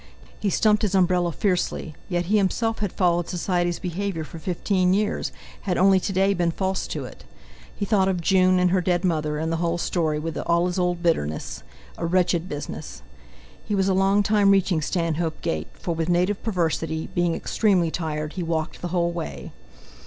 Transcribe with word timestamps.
He 0.39 0.49
stumped 0.49 0.81
his 0.81 0.95
umbrella 0.95 1.31
fiercely; 1.31 1.93
yet 2.09 2.25
he 2.25 2.37
himself 2.37 2.79
had 2.79 2.91
followed 2.91 3.29
Society's 3.29 3.77
behaviour 3.77 4.23
for 4.23 4.39
fifteen 4.39 4.95
years—had 4.95 5.77
only 5.77 5.99
today 5.99 6.33
been 6.33 6.49
false 6.49 6.87
to 6.87 7.05
it! 7.05 7.23
He 7.75 7.85
thought 7.85 8.07
of 8.07 8.19
June, 8.19 8.57
and 8.57 8.71
her 8.71 8.81
dead 8.81 9.03
mother, 9.05 9.37
and 9.37 9.51
the 9.51 9.57
whole 9.57 9.77
story, 9.77 10.17
with 10.17 10.37
all 10.39 10.65
his 10.65 10.79
old 10.79 11.03
bitterness. 11.03 11.61
A 11.99 12.07
wretched 12.07 12.49
business! 12.49 13.03
He 13.63 13.75
was 13.75 13.87
a 13.87 13.93
long 13.93 14.23
time 14.23 14.49
reaching 14.49 14.81
Stanhope 14.81 15.39
Gate, 15.43 15.67
for, 15.73 15.93
with 15.93 16.09
native 16.09 16.41
perversity, 16.41 17.09
being 17.13 17.35
extremely 17.35 17.91
tired, 17.91 18.33
he 18.33 18.41
walked 18.41 18.81
the 18.81 18.87
whole 18.87 19.11
way. 19.11 19.51